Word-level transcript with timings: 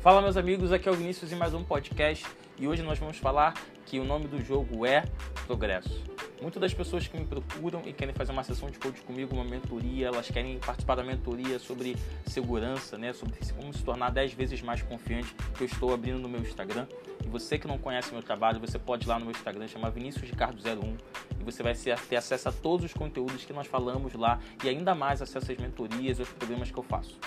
Fala 0.00 0.22
meus 0.22 0.38
amigos, 0.38 0.72
aqui 0.72 0.88
é 0.88 0.92
o 0.92 0.94
Vinícius 0.94 1.30
em 1.30 1.36
mais 1.36 1.52
um 1.52 1.62
podcast 1.62 2.24
e 2.58 2.66
hoje 2.66 2.82
nós 2.82 2.98
vamos 2.98 3.18
falar 3.18 3.52
que 3.84 4.00
o 4.00 4.04
nome 4.04 4.26
do 4.28 4.42
jogo 4.42 4.86
é 4.86 5.04
Progresso. 5.46 6.02
Muitas 6.40 6.58
das 6.58 6.72
pessoas 6.72 7.06
que 7.06 7.18
me 7.18 7.26
procuram 7.26 7.82
e 7.84 7.92
querem 7.92 8.14
fazer 8.14 8.32
uma 8.32 8.42
sessão 8.42 8.70
de 8.70 8.78
coach 8.78 8.98
comigo, 9.02 9.34
uma 9.34 9.44
mentoria, 9.44 10.06
elas 10.06 10.30
querem 10.30 10.58
participar 10.58 10.94
da 10.94 11.04
mentoria 11.04 11.58
sobre 11.58 11.98
segurança, 12.24 12.96
né, 12.96 13.12
sobre 13.12 13.36
como 13.54 13.74
se 13.74 13.84
tornar 13.84 14.08
10 14.08 14.32
vezes 14.32 14.62
mais 14.62 14.80
confiante, 14.80 15.34
que 15.54 15.64
eu 15.64 15.66
estou 15.66 15.92
abrindo 15.92 16.18
no 16.18 16.30
meu 16.30 16.40
Instagram. 16.40 16.86
E 17.22 17.28
você 17.28 17.58
que 17.58 17.68
não 17.68 17.76
conhece 17.76 18.10
meu 18.10 18.22
trabalho, 18.22 18.58
você 18.58 18.78
pode 18.78 19.04
ir 19.04 19.08
lá 19.08 19.18
no 19.18 19.26
meu 19.26 19.32
Instagram, 19.32 19.68
chama 19.68 19.90
Vinícius 19.90 20.30
Ricardo01, 20.30 20.98
e 21.38 21.44
você 21.44 21.62
vai 21.62 21.74
ter 21.74 22.16
acesso 22.16 22.48
a 22.48 22.52
todos 22.52 22.86
os 22.86 22.94
conteúdos 22.94 23.44
que 23.44 23.52
nós 23.52 23.66
falamos 23.66 24.14
lá 24.14 24.40
e 24.64 24.68
ainda 24.70 24.94
mais 24.94 25.20
acesso 25.20 25.52
às 25.52 25.58
mentorias 25.58 26.16
e 26.18 26.22
aos 26.22 26.30
programas 26.30 26.70
que 26.70 26.78
eu 26.78 26.84
faço. 26.84 27.18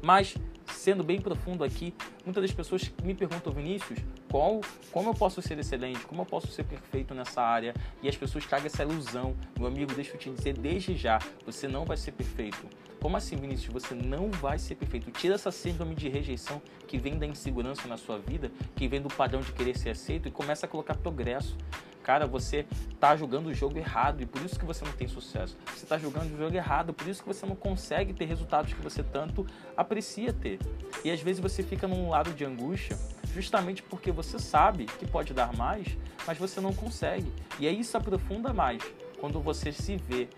Mas 0.00 0.36
sendo 0.84 1.02
bem 1.02 1.18
profundo 1.18 1.64
aqui, 1.64 1.94
muitas 2.26 2.42
das 2.42 2.52
pessoas 2.52 2.92
me 3.02 3.14
perguntam, 3.14 3.50
Vinícius, 3.54 3.98
qual, 4.30 4.60
como 4.92 5.08
eu 5.08 5.14
posso 5.14 5.40
ser 5.40 5.58
excelente, 5.58 6.04
como 6.04 6.20
eu 6.20 6.26
posso 6.26 6.48
ser 6.48 6.64
perfeito 6.64 7.14
nessa 7.14 7.40
área? 7.40 7.72
E 8.02 8.08
as 8.08 8.14
pessoas 8.14 8.44
cagam 8.44 8.66
essa 8.66 8.82
ilusão. 8.82 9.34
Meu 9.58 9.66
amigo, 9.66 9.94
deixa 9.94 10.12
eu 10.12 10.18
te 10.18 10.28
dizer 10.28 10.52
desde 10.58 10.94
já, 10.94 11.18
você 11.46 11.66
não 11.66 11.86
vai 11.86 11.96
ser 11.96 12.12
perfeito. 12.12 12.68
Como 13.00 13.16
assim, 13.16 13.34
Vinícius? 13.34 13.72
Você 13.72 13.94
não 13.94 14.30
vai 14.30 14.58
ser 14.58 14.74
perfeito. 14.74 15.10
Tira 15.10 15.36
essa 15.36 15.50
síndrome 15.50 15.94
de 15.94 16.06
rejeição 16.10 16.60
que 16.86 16.98
vem 16.98 17.18
da 17.18 17.24
insegurança 17.24 17.88
na 17.88 17.96
sua 17.96 18.18
vida, 18.18 18.52
que 18.76 18.86
vem 18.86 19.00
do 19.00 19.08
padrão 19.08 19.40
de 19.40 19.52
querer 19.52 19.78
ser 19.78 19.90
aceito 19.90 20.28
e 20.28 20.30
começa 20.30 20.66
a 20.66 20.68
colocar 20.68 20.98
progresso. 20.98 21.56
Cara, 22.04 22.26
você 22.26 22.66
tá 23.00 23.16
jogando 23.16 23.46
o 23.46 23.54
jogo 23.54 23.78
errado 23.78 24.22
e 24.22 24.26
por 24.26 24.42
isso 24.42 24.58
que 24.58 24.64
você 24.66 24.84
não 24.84 24.92
tem 24.92 25.08
sucesso. 25.08 25.56
Você 25.74 25.86
tá 25.86 25.96
jogando 25.96 26.34
o 26.34 26.36
jogo 26.36 26.54
errado, 26.54 26.92
por 26.92 27.08
isso 27.08 27.22
que 27.22 27.28
você 27.28 27.46
não 27.46 27.56
consegue 27.56 28.12
ter 28.12 28.26
resultados 28.26 28.74
que 28.74 28.82
você 28.82 29.02
tanto 29.02 29.46
aprecia 29.74 30.30
ter. 30.30 30.58
E 31.02 31.10
às 31.10 31.20
vezes 31.22 31.40
você 31.40 31.62
fica 31.62 31.88
num 31.88 32.10
lado 32.10 32.30
de 32.32 32.44
angústia 32.44 32.96
justamente 33.32 33.82
porque 33.82 34.12
você 34.12 34.38
sabe 34.38 34.84
que 34.84 35.06
pode 35.06 35.32
dar 35.32 35.56
mais, 35.56 35.96
mas 36.26 36.36
você 36.36 36.60
não 36.60 36.74
consegue. 36.74 37.32
E 37.58 37.66
aí 37.66 37.80
isso 37.80 37.96
aprofunda 37.96 38.52
mais 38.52 38.82
quando 39.18 39.40
você 39.40 39.72
se 39.72 39.96
vê 39.96 40.28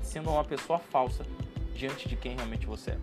sendo 0.00 0.30
uma 0.30 0.44
pessoa 0.44 0.78
falsa 0.78 1.26
diante 1.78 2.08
de 2.08 2.16
quem 2.16 2.34
realmente 2.34 2.66
você 2.66 2.90
é. 2.90 2.98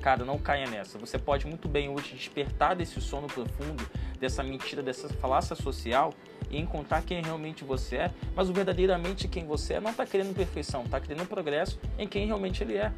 Cara, 0.00 0.24
não 0.24 0.38
caia 0.38 0.66
nessa. 0.66 0.98
Você 0.98 1.18
pode 1.18 1.46
muito 1.46 1.68
bem 1.68 1.88
hoje 1.88 2.14
despertar 2.14 2.74
desse 2.74 3.00
sono 3.00 3.26
profundo, 3.26 3.86
dessa 4.18 4.42
mentira, 4.42 4.82
dessa 4.82 5.08
falácia 5.08 5.54
social 5.54 6.12
e 6.50 6.58
encontrar 6.58 7.02
quem 7.02 7.22
realmente 7.22 7.64
você 7.64 7.96
é, 7.96 8.10
mas 8.34 8.48
o 8.48 8.52
verdadeiramente 8.52 9.28
quem 9.28 9.44
você 9.44 9.74
é 9.74 9.80
não 9.80 9.90
está 9.90 10.06
querendo 10.06 10.34
perfeição, 10.34 10.82
está 10.82 11.00
querendo 11.00 11.26
progresso 11.26 11.78
em 11.98 12.06
quem 12.06 12.26
realmente 12.26 12.62
ele 12.62 12.76
é. 12.76 12.92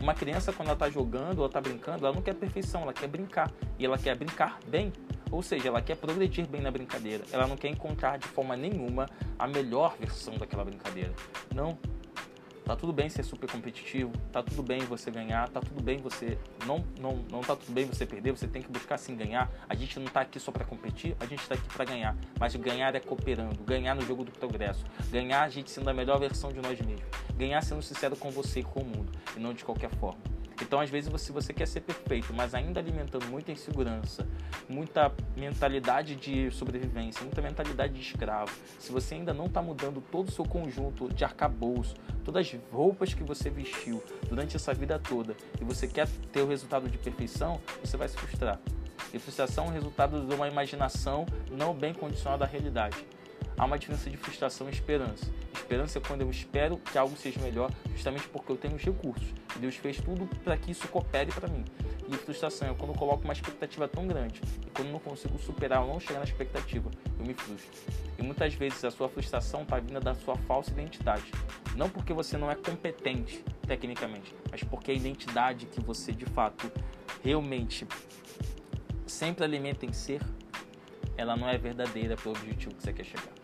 Uma 0.00 0.12
criança, 0.12 0.52
quando 0.52 0.68
ela 0.68 0.74
está 0.74 0.90
jogando 0.90 1.38
ou 1.38 1.46
está 1.46 1.60
brincando, 1.60 2.04
ela 2.04 2.14
não 2.14 2.20
quer 2.20 2.34
perfeição, 2.34 2.82
ela 2.82 2.92
quer 2.92 3.08
brincar. 3.08 3.50
E 3.78 3.86
ela 3.86 3.96
quer 3.96 4.14
brincar 4.16 4.58
bem. 4.66 4.92
Ou 5.30 5.42
seja, 5.42 5.68
ela 5.68 5.80
quer 5.80 5.96
progredir 5.96 6.46
bem 6.46 6.60
na 6.60 6.70
brincadeira. 6.70 7.24
Ela 7.32 7.46
não 7.46 7.56
quer 7.56 7.68
encontrar 7.68 8.18
de 8.18 8.26
forma 8.28 8.56
nenhuma 8.56 9.08
a 9.38 9.46
melhor 9.46 9.96
versão 9.98 10.36
daquela 10.36 10.64
brincadeira. 10.64 11.12
Não, 11.54 11.78
Tá 12.64 12.74
tudo 12.74 12.94
bem 12.94 13.10
ser 13.10 13.22
super 13.22 13.50
competitivo, 13.50 14.10
tá 14.32 14.42
tudo 14.42 14.62
bem 14.62 14.80
você 14.80 15.10
ganhar, 15.10 15.46
tá 15.50 15.60
tudo 15.60 15.82
bem 15.82 15.98
você 15.98 16.38
não 16.66 16.82
não 16.98 17.16
não 17.30 17.40
tá 17.42 17.54
tudo 17.54 17.70
bem 17.72 17.84
você 17.84 18.06
perder, 18.06 18.32
você 18.32 18.48
tem 18.48 18.62
que 18.62 18.70
buscar 18.70 18.96
sim 18.96 19.14
ganhar. 19.14 19.50
A 19.68 19.74
gente 19.74 20.00
não 20.00 20.06
tá 20.06 20.22
aqui 20.22 20.40
só 20.40 20.50
para 20.50 20.64
competir, 20.64 21.14
a 21.20 21.26
gente 21.26 21.46
tá 21.46 21.54
aqui 21.54 21.68
para 21.68 21.84
ganhar. 21.84 22.16
Mas 22.40 22.56
ganhar 22.56 22.94
é 22.94 23.00
cooperando, 23.00 23.62
ganhar 23.64 23.94
no 23.94 24.00
jogo 24.02 24.24
do 24.24 24.32
progresso, 24.32 24.82
ganhar 25.10 25.42
a 25.42 25.48
gente 25.50 25.70
sendo 25.70 25.90
a 25.90 25.94
melhor 25.94 26.18
versão 26.18 26.50
de 26.50 26.60
nós 26.60 26.80
mesmos, 26.80 27.04
ganhar 27.36 27.60
sendo 27.60 27.82
sincero 27.82 28.16
com 28.16 28.30
você 28.30 28.60
e 28.60 28.64
com 28.64 28.80
o 28.80 28.84
mundo 28.84 29.12
e 29.36 29.40
não 29.40 29.52
de 29.52 29.62
qualquer 29.62 29.90
forma. 29.90 30.33
Então, 30.62 30.80
às 30.80 30.90
vezes, 30.90 31.10
se 31.20 31.32
você 31.32 31.52
quer 31.52 31.66
ser 31.66 31.80
perfeito, 31.80 32.32
mas 32.32 32.54
ainda 32.54 32.80
alimentando 32.80 33.26
muita 33.26 33.52
insegurança, 33.52 34.26
muita 34.68 35.12
mentalidade 35.36 36.14
de 36.14 36.50
sobrevivência, 36.50 37.22
muita 37.22 37.42
mentalidade 37.42 37.94
de 37.94 38.00
escravo, 38.00 38.52
se 38.78 38.92
você 38.92 39.14
ainda 39.14 39.34
não 39.34 39.46
está 39.46 39.60
mudando 39.60 40.00
todo 40.00 40.28
o 40.28 40.32
seu 40.32 40.44
conjunto 40.44 41.12
de 41.12 41.24
arcabouço, 41.24 41.94
todas 42.24 42.46
as 42.46 42.60
roupas 42.72 43.12
que 43.12 43.22
você 43.22 43.50
vestiu 43.50 44.02
durante 44.28 44.56
essa 44.56 44.72
vida 44.72 44.98
toda, 44.98 45.36
e 45.60 45.64
você 45.64 45.86
quer 45.86 46.08
ter 46.32 46.42
o 46.42 46.48
resultado 46.48 46.88
de 46.88 46.98
perfeição, 46.98 47.60
você 47.82 47.96
vai 47.96 48.08
se 48.08 48.16
frustrar. 48.16 48.60
E 49.12 49.18
frustração 49.18 49.66
é 49.66 49.68
o 49.68 49.72
resultado 49.72 50.26
de 50.26 50.34
uma 50.34 50.48
imaginação 50.48 51.26
não 51.50 51.74
bem 51.74 51.92
condicionada 51.92 52.44
à 52.44 52.48
realidade. 52.48 52.96
Há 53.56 53.64
uma 53.64 53.78
diferença 53.78 54.10
de 54.10 54.16
frustração 54.16 54.68
e 54.68 54.72
esperança. 54.72 55.26
Esperança 55.64 55.98
é 55.98 56.02
quando 56.02 56.20
eu 56.20 56.30
espero 56.30 56.76
que 56.76 56.98
algo 56.98 57.16
seja 57.16 57.40
melhor, 57.40 57.70
justamente 57.94 58.28
porque 58.28 58.52
eu 58.52 58.56
tenho 58.56 58.74
os 58.74 58.82
recursos. 58.82 59.26
Deus 59.56 59.74
fez 59.74 59.96
tudo 59.96 60.28
para 60.44 60.58
que 60.58 60.70
isso 60.70 60.86
coopere 60.88 61.32
para 61.32 61.48
mim. 61.48 61.64
E 62.06 62.14
frustração 62.18 62.68
é 62.68 62.74
quando 62.74 62.90
eu 62.90 62.98
coloco 62.98 63.24
uma 63.24 63.32
expectativa 63.32 63.88
tão 63.88 64.06
grande 64.06 64.42
e 64.66 64.70
quando 64.70 64.90
não 64.90 64.98
consigo 64.98 65.38
superar 65.38 65.80
ou 65.80 65.88
não 65.88 65.98
chegar 65.98 66.18
na 66.18 66.26
expectativa, 66.26 66.90
eu 67.18 67.24
me 67.24 67.32
frustro. 67.32 67.70
E 68.18 68.22
muitas 68.22 68.52
vezes 68.52 68.84
a 68.84 68.90
sua 68.90 69.08
frustração 69.08 69.62
está 69.62 69.80
vindo 69.80 69.98
da 70.00 70.14
sua 70.14 70.36
falsa 70.36 70.70
identidade. 70.70 71.32
Não 71.74 71.88
porque 71.88 72.12
você 72.12 72.36
não 72.36 72.50
é 72.50 72.54
competente 72.54 73.42
tecnicamente, 73.66 74.34
mas 74.50 74.62
porque 74.62 74.90
a 74.90 74.94
identidade 74.94 75.64
que 75.64 75.80
você 75.80 76.12
de 76.12 76.26
fato 76.26 76.70
realmente 77.22 77.86
sempre 79.06 79.44
alimenta 79.44 79.86
em 79.86 79.94
ser, 79.94 80.20
ela 81.16 81.34
não 81.34 81.48
é 81.48 81.56
verdadeira 81.56 82.16
para 82.16 82.28
o 82.28 82.32
objetivo 82.32 82.74
que 82.74 82.82
você 82.82 82.92
quer 82.92 83.04
chegar. 83.04 83.43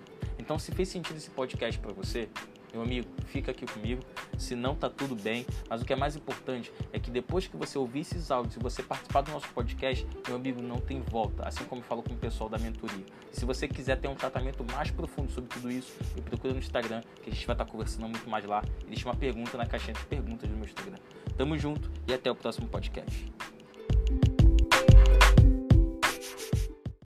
Então, 0.50 0.58
se 0.58 0.72
fez 0.72 0.88
sentido 0.88 1.16
esse 1.16 1.30
podcast 1.30 1.78
para 1.78 1.92
você, 1.92 2.28
meu 2.72 2.82
amigo, 2.82 3.06
fica 3.26 3.52
aqui 3.52 3.64
comigo. 3.64 4.02
Se 4.36 4.56
não 4.56 4.74
tá 4.74 4.90
tudo 4.90 5.14
bem, 5.14 5.46
mas 5.68 5.80
o 5.80 5.84
que 5.84 5.92
é 5.92 5.96
mais 5.96 6.16
importante 6.16 6.72
é 6.92 6.98
que 6.98 7.08
depois 7.08 7.46
que 7.46 7.56
você 7.56 7.78
ouvir 7.78 8.00
esses 8.00 8.32
áudios 8.32 8.56
e 8.56 8.58
você 8.58 8.82
participar 8.82 9.20
do 9.20 9.30
nosso 9.30 9.46
podcast, 9.50 10.04
meu 10.26 10.34
amigo, 10.34 10.60
não 10.60 10.80
tem 10.80 11.00
volta, 11.02 11.46
assim 11.46 11.62
como 11.66 11.82
eu 11.82 11.84
falo 11.84 12.02
com 12.02 12.14
o 12.14 12.16
pessoal 12.16 12.50
da 12.50 12.58
mentoria. 12.58 13.04
Se 13.30 13.44
você 13.44 13.68
quiser 13.68 14.00
ter 14.00 14.08
um 14.08 14.16
tratamento 14.16 14.64
mais 14.72 14.90
profundo 14.90 15.30
sobre 15.30 15.48
tudo 15.50 15.70
isso, 15.70 15.96
me 16.16 16.20
procura 16.20 16.52
no 16.52 16.58
Instagram, 16.58 17.00
que 17.22 17.30
a 17.30 17.32
gente 17.32 17.46
vai 17.46 17.54
estar 17.54 17.66
conversando 17.66 18.08
muito 18.08 18.28
mais 18.28 18.44
lá. 18.44 18.64
E 18.82 18.86
deixa 18.86 19.08
uma 19.08 19.14
pergunta 19.14 19.56
na 19.56 19.66
caixinha 19.66 19.94
de 19.94 20.04
perguntas 20.06 20.50
do 20.50 20.56
meu 20.56 20.64
Instagram. 20.64 20.98
Tamo 21.36 21.56
junto 21.56 21.88
e 22.08 22.12
até 22.12 22.28
o 22.28 22.34
próximo 22.34 22.66
podcast. 22.66 23.29